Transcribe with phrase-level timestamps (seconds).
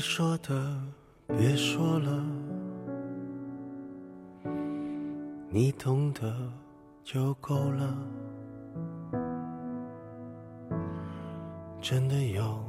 [0.00, 0.80] 该说的
[1.36, 2.24] 别说了，
[5.50, 6.34] 你懂得
[7.04, 7.98] 就够了。
[11.82, 12.64] 真的有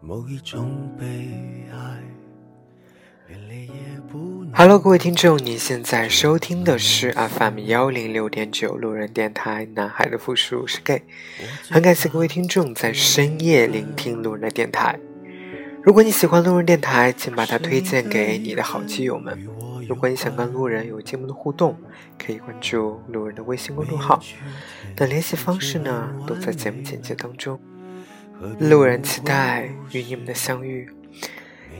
[0.00, 1.06] 某一种悲
[1.70, 2.02] 哀。
[4.52, 9.64] Hello，各位听众，你现在收听的是 FM 幺零六点九路人电台。
[9.66, 11.04] 男孩的复数是 gay，
[11.70, 14.98] 很感谢各位听众在深夜聆听路人电台。
[15.86, 19.38] 如果你喜欢路人电台，请把它推荐给你的好基友们。
[19.88, 21.76] 如果你想跟路人有节目的互动，
[22.18, 24.20] 可以关注路人的微信公众号。
[24.96, 27.60] 那联系方式呢，都在节目简介当中。
[28.58, 30.90] 路人期待与你们的相遇。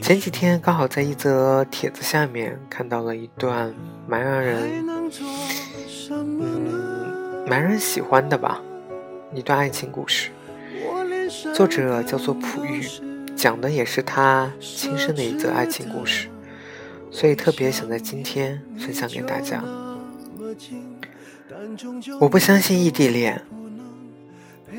[0.01, 3.75] 前几天刚好在一则帖子下面看到了一段
[4.07, 4.87] 蛮让人，
[6.11, 8.63] 嗯，蛮让人喜欢的吧，
[9.35, 10.31] 一段爱情故事。
[11.53, 12.81] 作者叫做朴玉，
[13.37, 16.29] 讲的也是他亲身的一则爱情故事，
[17.11, 19.63] 所以特别想在今天分享给大家。
[22.19, 23.43] 我不相信异地恋，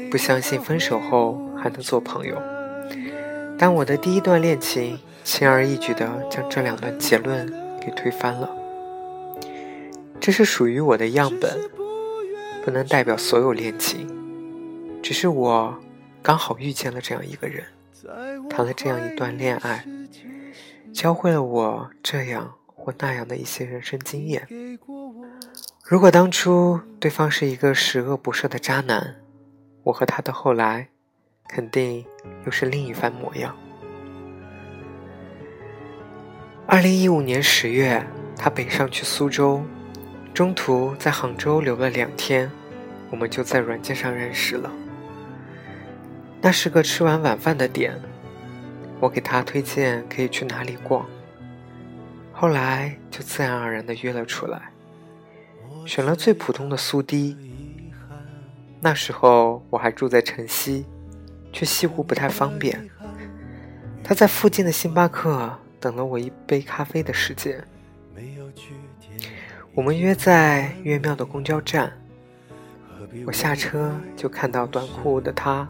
[0.10, 2.42] 不相信分手后还能做朋友。
[3.58, 4.98] 但我的第一段恋情。
[5.28, 7.46] 轻而易举地将这两段结论
[7.82, 8.50] 给推翻了。
[10.22, 11.60] 这是属于我的样本，
[12.64, 14.08] 不能代表所有恋情。
[15.04, 15.78] 只是我
[16.24, 17.66] 刚好遇见了这样一个人，
[18.50, 19.86] 谈了这样一段恋爱，
[20.94, 24.48] 教会了我这样或那样的一些人生经验。
[25.84, 29.16] 如果当初对方是一个十恶不赦的渣男，
[29.84, 30.90] 我和他的后来，
[31.48, 32.06] 肯定
[32.46, 33.56] 又是另一番模样。
[36.66, 38.06] 二零一五年十月，
[38.36, 39.64] 他北上去苏州，
[40.34, 42.52] 中途在杭州留了两天，
[43.10, 44.70] 我们就在软件上认识了。
[46.42, 48.00] 那是个吃完晚饭的点，
[49.00, 51.06] 我给他推荐可以去哪里逛，
[52.32, 54.72] 后来就自然而然的约了出来，
[55.86, 57.36] 选了最普通的苏堤。
[58.80, 60.86] 那时候我还住在城西，
[61.52, 62.90] 去西湖不太方便，
[64.04, 65.52] 他在附近的星巴克。
[65.80, 67.64] 等了我一杯咖啡的时间，
[69.76, 71.94] 我们约在岳庙的公交站。
[73.28, 75.68] 我下车就看到短裤的他。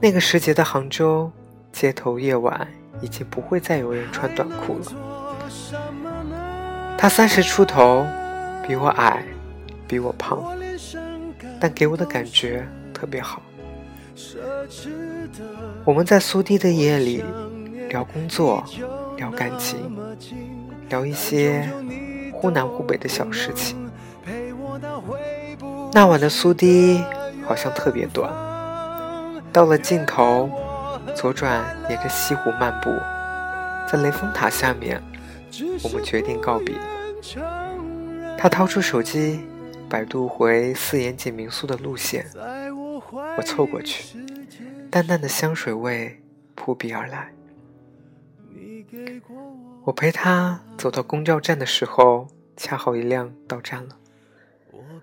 [0.00, 1.30] 那个时节的杭州
[1.72, 2.68] 街头夜晚，
[3.00, 4.92] 已经不会再有人穿短裤了。
[6.98, 8.06] 他三十出头，
[8.66, 9.24] 比我矮，
[9.86, 10.42] 比我胖，
[11.60, 13.42] 但给我的感觉特别好。
[15.84, 17.24] 我们在苏堤的夜里
[17.88, 18.64] 聊工作。
[19.20, 19.76] 聊感情，
[20.88, 21.68] 聊一些
[22.32, 23.76] 忽南忽北的小事情。
[25.92, 27.04] 那晚的苏堤
[27.46, 28.32] 好像特别短，
[29.52, 30.48] 到了尽头，
[31.14, 32.90] 左转沿着西湖漫步，
[33.90, 35.02] 在雷峰塔下面，
[35.82, 36.74] 我们决定告别。
[38.38, 39.40] 他掏出手机，
[39.88, 42.26] 百度回四眼井民宿的路线，
[43.36, 44.18] 我凑过去，
[44.90, 46.22] 淡淡的香水味
[46.54, 47.32] 扑鼻而来。
[49.84, 53.96] 我陪他走到公交站的时候，恰好一辆到站了。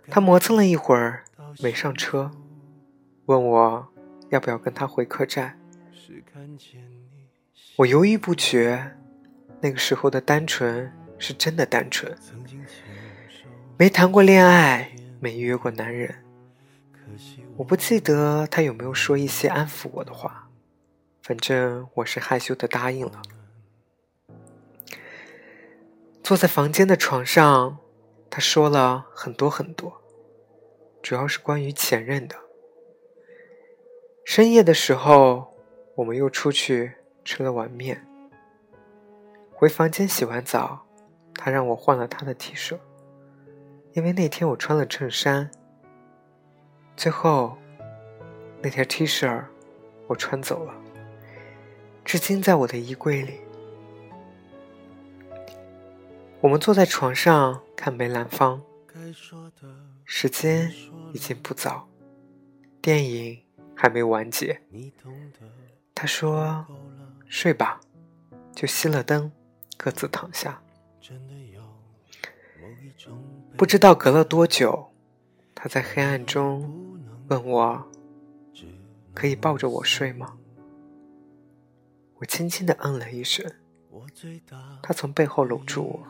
[0.09, 1.25] 他磨蹭了一会儿
[1.61, 2.31] 没上车，
[3.25, 3.87] 问我
[4.29, 5.59] 要不要跟他回客栈。
[7.77, 8.93] 我犹豫不决。
[9.59, 12.15] 那个时候的单纯是真的单纯，
[13.75, 16.23] 没谈过恋爱，没约过男人。
[17.55, 20.47] 我不记得他有没有说一些安抚我的话，
[21.23, 23.19] 反正我是害羞的答应了。
[26.21, 27.79] 坐在房间的床上，
[28.29, 30.03] 他说了很多很多，
[31.01, 32.35] 主要是关于前任的。
[34.29, 35.53] 深夜的时候，
[35.95, 36.91] 我们又出去
[37.23, 38.05] 吃了碗面。
[39.53, 40.85] 回房间洗完澡，
[41.33, 42.77] 他让我换了他的 T 恤，
[43.93, 45.49] 因为那天我穿了衬衫。
[46.97, 47.57] 最后，
[48.61, 49.41] 那条 T 恤
[50.07, 50.73] 我穿走了，
[52.03, 53.39] 至今在我的衣柜里。
[56.41, 58.61] 我们坐在床上看梅兰芳，
[60.03, 60.69] 时间
[61.13, 61.87] 已经不早，
[62.81, 63.41] 电影
[63.79, 64.59] 还没完结。
[65.93, 66.65] 他说
[67.29, 67.79] ：“睡吧。”
[68.55, 69.31] 就熄了灯，
[69.77, 70.59] 各自躺下。
[73.55, 74.89] 不知道隔了多久，
[75.53, 77.87] 他在黑暗中问我
[79.13, 80.37] ：“可以抱着我睡吗？”
[82.17, 83.45] 我轻轻的嗯了一声。
[84.81, 86.07] 他从背后搂住我。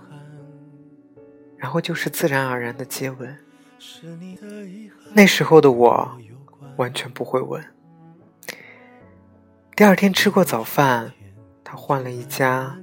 [1.57, 3.37] 然后就是自然而然的接吻。
[5.13, 6.17] 那时候的我
[6.77, 7.63] 完全不会问。
[9.75, 11.11] 第二天吃过早饭，
[11.63, 12.77] 他换了一家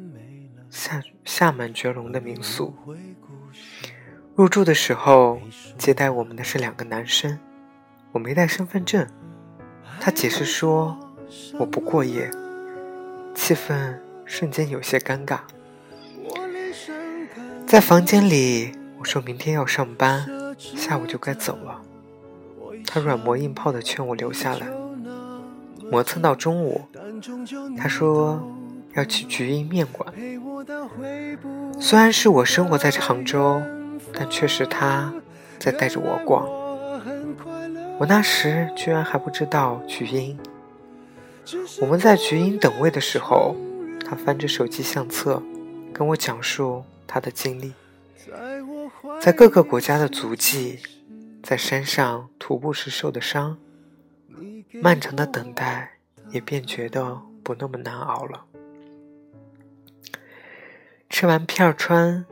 [0.71, 2.75] 厦厦门绝龙的民宿。
[4.37, 5.41] 入住的时候，
[5.79, 7.39] 接待我们的是两个男生，
[8.13, 9.07] 我没带身份证。
[10.01, 10.97] 他解释说
[11.59, 12.31] 我不过夜，
[13.35, 15.39] 气氛瞬间有些尴尬。
[17.67, 20.27] 在房间里，我说明天要上班，
[20.59, 21.81] 下午就该走了。
[22.87, 24.67] 他软磨硬泡的劝我留下来，
[25.91, 26.83] 磨蹭到中午。
[27.77, 28.43] 他说
[28.95, 30.13] 要去菊英面馆。
[31.81, 33.61] 虽然是我生活在杭州，
[34.13, 35.13] 但却是他
[35.59, 36.47] 在带着我逛。
[37.99, 40.39] 我那时居然还不知道菊英。
[41.81, 43.57] 我们在菊英等位的时候，
[44.09, 45.43] 他翻着手机相册，
[45.93, 47.73] 跟我讲述他的经历，
[49.21, 50.79] 在各个国家的足迹，
[51.45, 53.59] 在山上徒步时受的伤，
[54.81, 55.99] 漫长的等待
[56.31, 58.47] 也便觉得不那么难熬了。
[61.11, 62.25] 吃完片儿川，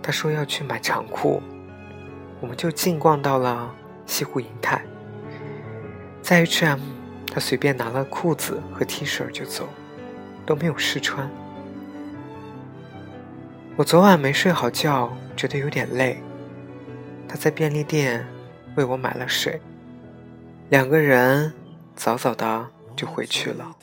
[0.00, 1.42] 他说要去买长裤，
[2.40, 3.74] 我们就进逛到了
[4.06, 4.80] 西湖银泰，
[6.22, 6.78] 在 H&M，
[7.26, 9.68] 他随便拿了裤子和 T 恤就走，
[10.46, 11.28] 都没有试穿。
[13.74, 16.22] 我昨晚没睡好觉，觉得有点累，
[17.28, 18.24] 他在便利店
[18.76, 19.58] 为我买了水，
[20.68, 21.52] 两个人
[21.94, 23.74] 早早的就回去了，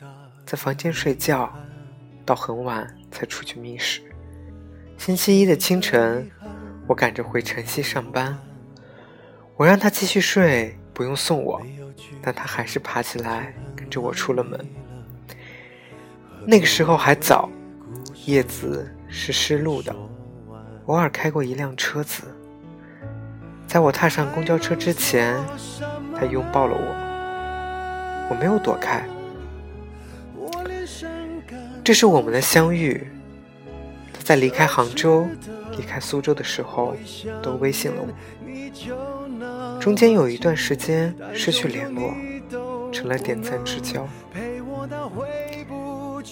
[0.46, 1.52] 在房间睡觉，
[2.24, 4.02] 到很晚才出去觅食。
[4.98, 6.30] 星期一的清晨，
[6.88, 8.38] 我赶着回城西上班。
[9.58, 11.62] 我让他继续睡，不用送我，
[12.22, 14.64] 但他还是爬起来跟着我出了门。
[16.46, 17.50] 那个时候还早，
[18.26, 19.96] 叶子是湿漉的，
[20.86, 22.24] 偶尔开过一辆车子。
[23.74, 25.36] 在我踏上公交车之前，
[26.16, 29.04] 他拥抱了我，我没有躲开。
[31.84, 33.12] 这是我们的相遇。
[34.14, 35.28] 他在离开杭州、
[35.76, 36.96] 离开苏州的时候，
[37.42, 39.80] 都微信了我。
[39.80, 42.14] 中间有一段时间失去联络，
[42.92, 44.08] 成了点赞之交。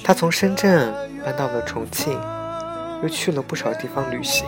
[0.03, 0.93] 他从深圳
[1.25, 2.13] 搬到了重庆，
[3.01, 4.45] 又去了不少地方旅行。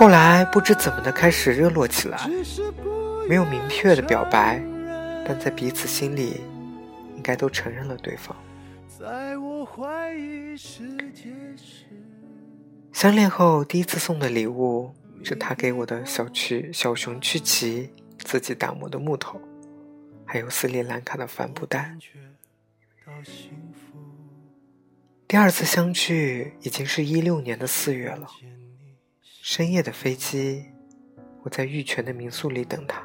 [0.00, 2.18] 后来不知怎么的开始热络起来，
[3.28, 4.58] 没有明确的表白，
[5.26, 6.40] 但在彼此心里，
[7.16, 8.34] 应该都承认了对方。
[12.94, 14.90] 相恋后第一次送的礼物
[15.22, 19.38] 是他给我的小曲小熊曲奇自己打磨的木头，
[20.24, 21.94] 还有斯里兰卡的帆布袋。
[25.28, 28.26] 第二次相聚已经是一六年的四月了，
[29.52, 30.64] 深夜的飞机，
[31.42, 33.02] 我在玉泉的民宿里等他。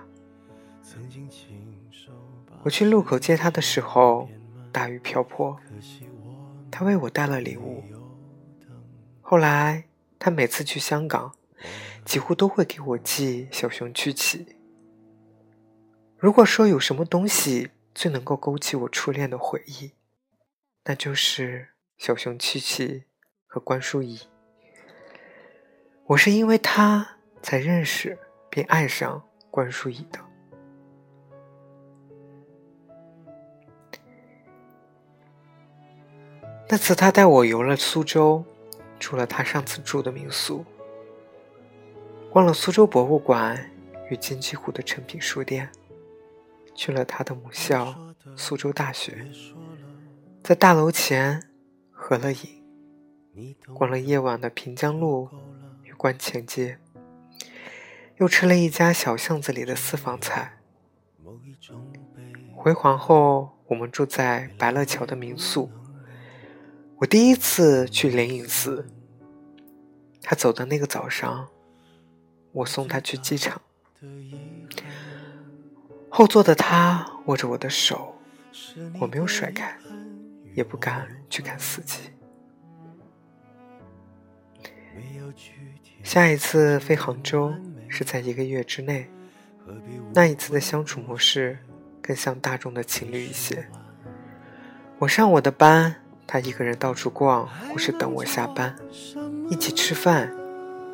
[2.61, 4.29] 我去路口接他的时候。
[4.71, 5.59] 大雨瓢泼，
[6.69, 7.83] 他为我带了礼物。
[9.21, 9.85] 后来，
[10.19, 11.33] 他每次去香港，
[12.05, 14.55] 几乎都会给我寄小熊曲奇。
[16.15, 19.93] 如果说有什么东西最能够勾起我初恋的回忆，
[20.83, 23.05] 那就是小熊曲奇
[23.47, 24.19] 和关淑怡。
[26.07, 28.15] 我是因为他才认识
[28.47, 30.19] 并爱上关淑怡的。
[36.69, 38.43] 那次他带我游了苏州，
[38.99, 40.63] 住了他上次住的民宿，
[42.31, 43.71] 逛了苏州博物馆
[44.11, 45.67] 与金鸡湖的诚品书店，
[46.75, 47.95] 去了他的母校
[48.35, 49.25] 苏州大学，
[50.43, 51.41] 在大楼前
[51.91, 55.29] 合了影，逛了夜晚的平江路
[55.95, 56.77] 观前街，
[58.17, 60.59] 又吃了一家小巷子里的私房菜。
[62.55, 65.71] 回黄后，我们住在白乐桥的民宿。
[66.97, 68.87] 我第一次去灵隐寺，
[70.21, 71.49] 他走的那个早上，
[72.51, 73.61] 我送他去机场。
[76.09, 78.15] 后座的他握着我的手，
[78.99, 79.77] 我没有甩开，
[80.53, 82.11] 也不敢去看司机。
[86.05, 87.51] 下一次飞杭州
[87.89, 89.09] 是在一个月之内，
[90.13, 91.57] 那一次的相处模式
[91.99, 93.67] 更像大众的情侣一些。
[94.99, 95.95] 我上我的班。
[96.27, 98.75] 他一个人到处逛，或是等我下班，
[99.47, 100.33] 一起吃饭，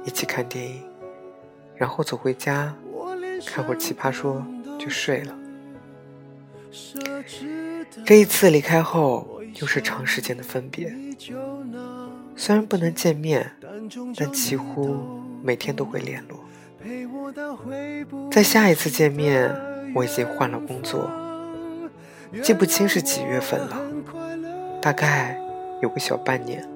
[0.03, 0.83] 一起看电影，
[1.73, 2.75] 然后走回家，
[3.45, 4.45] 看会《奇葩说》
[4.77, 5.33] 就睡了。
[8.05, 10.93] 这一次离开后，又是长时间的分别。
[12.35, 13.53] 虽然不能见面，
[14.17, 14.97] 但几乎
[15.43, 16.39] 每天都会联络。
[18.31, 19.53] 在下一次见面，
[19.93, 21.09] 我已经换了工作，
[22.41, 23.81] 记不清是几月份了。
[24.81, 25.39] 大概
[25.81, 26.67] 有个小半年。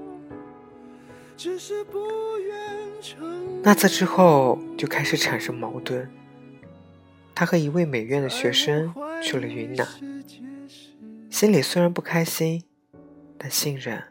[3.63, 6.09] 那次之后就开始产生矛盾。
[7.33, 9.85] 他和一位美院的学生去了云南，
[11.29, 12.63] 心里虽然不开心，
[13.37, 14.01] 但信任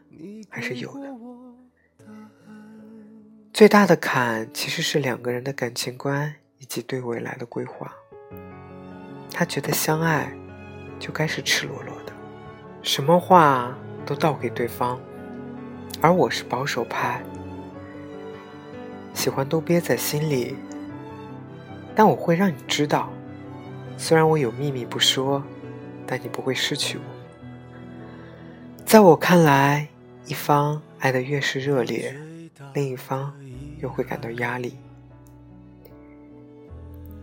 [0.49, 1.14] 还是有的。
[3.55, 7.89] 最大的坎其实是两个人的感情观以及对未来的规划。
[9.31, 10.29] 他觉得相爱
[10.99, 12.11] 就该是赤裸裸的，
[12.83, 13.73] 什么话
[14.05, 14.99] 都倒给对方，
[16.01, 17.23] 而我是保守派，
[19.13, 20.57] 喜欢都憋在心里。
[21.95, 23.09] 但我会让你知道，
[23.97, 25.41] 虽然我有秘密不说，
[26.05, 27.03] 但你不会失去我。
[28.85, 29.87] 在我看来，
[30.25, 32.13] 一方爱得越是热烈，
[32.73, 33.33] 另一方
[33.85, 34.75] 又会感到压力。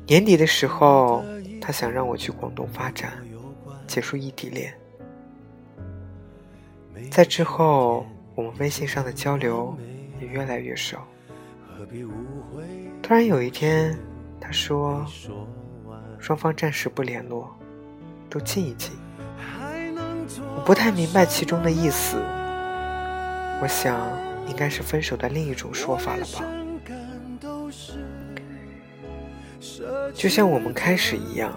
[0.06, 1.24] 年底的时候，
[1.60, 3.12] 他想让我去广东发展，
[3.88, 4.72] 结束异地恋。
[7.10, 9.76] 在之后，我们微信上的交流
[10.20, 11.04] 也越来越少。
[13.02, 13.98] 突然有一天。
[14.44, 15.06] 他说
[16.18, 17.48] ：“双方暂时不联络，
[18.28, 18.90] 都静一静。”
[20.56, 22.16] 我不太明白其中的意思。
[23.62, 24.10] 我想，
[24.46, 26.44] 应该是分手的另一种说法了吧。
[30.14, 31.56] 就像我们开始一样，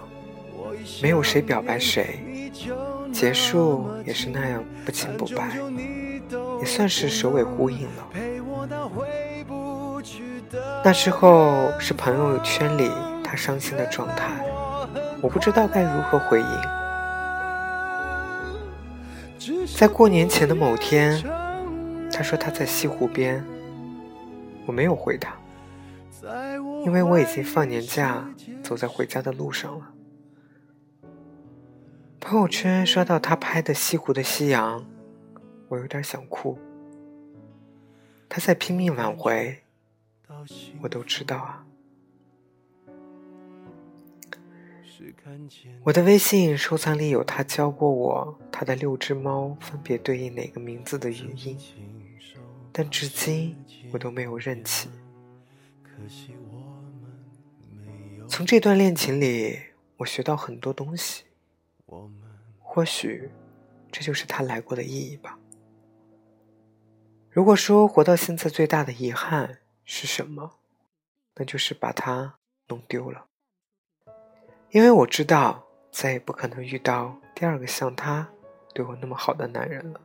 [1.01, 2.51] 没有谁表白谁，
[3.11, 5.57] 结束也是那样不清不白，
[6.59, 8.07] 也算是首尾呼应了。
[10.83, 12.89] 那之后是朋友圈里
[13.23, 14.31] 他伤心的状态，
[15.21, 16.47] 我不知道该如何回应。
[19.75, 21.21] 在过年前的某天，
[22.15, 23.43] 他说他在西湖边，
[24.65, 25.35] 我没有回他，
[26.85, 28.25] 因为我已经放年假，
[28.63, 29.91] 走在回家的路上了。
[32.21, 34.85] 朋友圈刷到他拍的西湖的夕阳，
[35.67, 36.57] 我有点想哭。
[38.29, 39.59] 他在拼命挽回。
[40.81, 41.65] 我都知道啊。
[45.83, 51.57] 我的微信收藏里有他教过我他的六只猫分别对应哪个名字的语音，
[52.77, 53.55] 但至今
[53.93, 54.89] 我都没有认起。
[58.27, 59.57] 从这段恋情里，
[59.95, 61.23] 我学到很多东西。
[62.59, 63.31] 或许，
[63.89, 65.39] 这就是他来过的意义吧。
[67.29, 70.57] 如果说活到现在最大的遗憾，是什么？
[71.35, 72.35] 那就是把他
[72.67, 73.27] 弄丢了。
[74.71, 78.29] 因为我知道再也不可能遇到第二个像他
[78.73, 80.01] 对我那么好的男人了。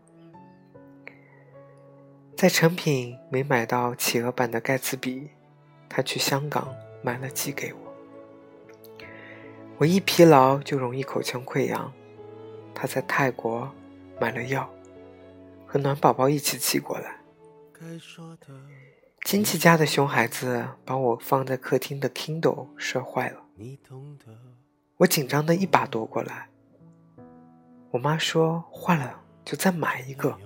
[2.41, 5.29] 在成品没买到企鹅版的盖茨比，
[5.91, 7.95] 他去香港买了寄给我。
[9.77, 11.93] 我一疲劳就容易口腔溃疡，
[12.75, 13.71] 他在泰国
[14.19, 14.67] 买了药，
[15.67, 17.21] 和暖宝宝一起寄过来。
[19.27, 23.43] 亲戚家的熊孩子把我放在客厅的 Kindle 摔坏了，
[24.97, 26.49] 我紧张的一把夺过来。
[27.91, 30.39] 我妈说坏了就再买一个。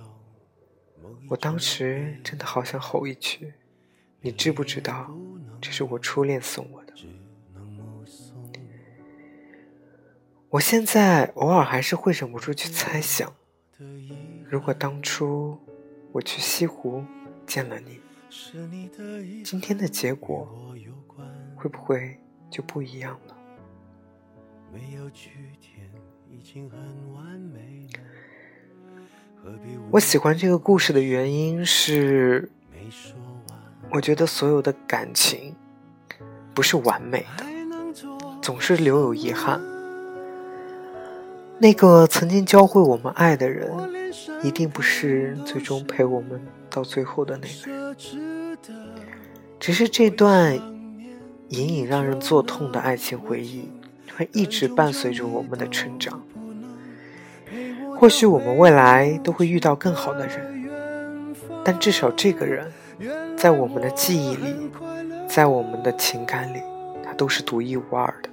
[1.27, 3.53] 我当时真的好想吼一句
[4.21, 5.11] ：“你知不知道
[5.59, 6.93] 这是我初恋送我的？”
[10.49, 13.35] 我现在偶尔还是会忍不住去猜想，
[14.45, 15.59] 如果当初
[16.11, 17.03] 我去西湖
[17.45, 17.99] 见了你。
[19.43, 20.75] 今天的结果
[21.55, 23.35] 会不会就不一样了
[24.73, 25.89] 没有去天
[26.29, 26.79] 已经很
[27.13, 27.87] 完美？
[29.91, 32.49] 我喜欢这个故事的原因是，
[33.91, 35.55] 我觉得所有的感情
[36.53, 37.45] 不是完美的，
[38.41, 39.61] 总是留有遗憾。
[41.57, 43.71] 那个曾经教会我们爱的人，
[44.43, 48.57] 一定不是最终陪我们到最后的那个人。
[49.57, 50.53] 只是这段
[51.47, 53.69] 隐隐让人作痛的爱情回忆，
[54.17, 56.21] 会一直伴随着我们的成长。
[57.97, 60.65] 或许我们未来都会遇到更好的人，
[61.63, 62.71] 但至少这个人，
[63.37, 64.69] 在我们的记忆里，
[65.27, 66.61] 在我们的情感里，
[67.03, 68.29] 他都是独一无二的。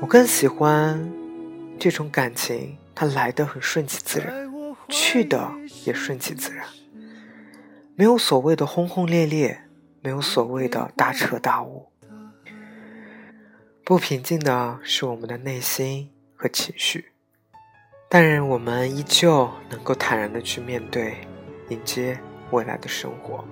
[0.00, 1.10] 我更喜欢
[1.78, 4.50] 这种感情，它来的很顺其自然，
[4.88, 5.50] 去的
[5.84, 6.64] 也顺其自然，
[7.94, 9.62] 没有所谓的轰轰烈烈，
[10.00, 11.86] 没有所谓的大彻大悟。
[13.84, 17.10] 不平静的是我们的内心和情绪，
[18.08, 21.16] 但愿我们依旧能够坦然的去面对，
[21.70, 22.16] 迎接
[22.50, 23.44] 未来的生活。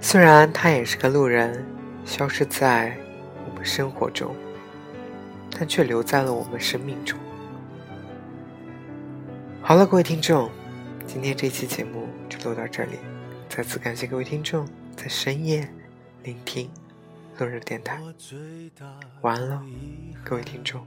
[0.00, 1.64] 虽然他也是个路人，
[2.04, 2.96] 消失在
[3.48, 4.34] 我们生活中。
[5.58, 7.18] 但却留在了我们生命中。
[9.62, 10.50] 好了，各位听众，
[11.06, 12.98] 今天这期节目就录到这里。
[13.48, 15.66] 再次感谢各位听众在深夜
[16.24, 16.70] 聆听
[17.38, 17.98] 落日电台。
[19.22, 19.64] 晚安了，
[20.22, 20.86] 各位听众。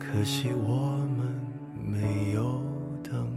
[0.00, 1.28] 可惜我们
[1.76, 2.60] 没有
[3.02, 3.30] 等，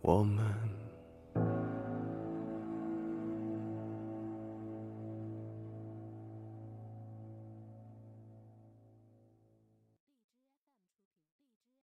[0.00, 0.59] 我们。